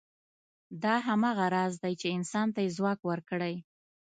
دا 0.83 0.95
هماغه 1.07 1.45
راز 1.55 1.73
دی، 1.83 1.93
چې 2.01 2.07
انسان 2.17 2.47
ته 2.53 2.59
یې 2.65 2.69
ځواک 2.77 2.99
ورکړی. 3.09 3.55